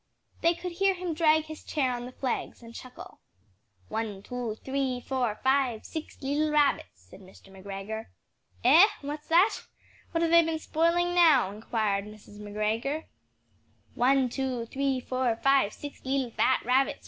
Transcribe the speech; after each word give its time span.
They 0.41 0.55
could 0.55 0.71
hear 0.71 0.95
him 0.95 1.13
drag 1.13 1.43
his 1.45 1.63
chair 1.63 1.91
on 1.91 2.07
the 2.07 2.11
flags, 2.11 2.63
and 2.63 2.73
chuckle 2.73 3.19
"One, 3.87 4.23
two, 4.23 4.55
three, 4.63 4.99
four, 4.99 5.39
five, 5.43 5.85
six 5.85 6.19
leetle 6.23 6.49
rabbits!" 6.49 6.89
said 7.07 7.19
Mr. 7.19 7.49
McGregor. 7.51 8.07
"Eh? 8.63 8.87
What's 9.01 9.27
that? 9.27 9.57
What 10.09 10.23
have 10.23 10.31
they 10.31 10.41
been 10.43 10.57
spoiling 10.57 11.13
now?" 11.13 11.51
enquired 11.51 12.05
Mrs. 12.05 12.39
McGregor. 12.39 13.03
"One, 13.93 14.27
two, 14.27 14.65
three, 14.65 15.01
four, 15.01 15.35
five, 15.35 15.71
six 15.71 16.03
leetle 16.03 16.31
fat 16.31 16.65
rabbits!" 16.65 16.99